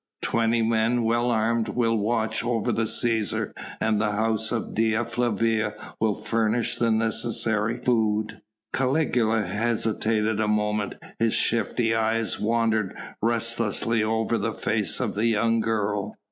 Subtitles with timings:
[0.23, 5.75] Twenty men well armed will watch over the Cæsar and the house of Dea Flavia
[5.99, 8.41] will furnish the necessary food."
[8.73, 15.59] Caligula hesitated a moment, his shifty eyes wandered restlessly over the face of the young
[15.59, 16.15] girl.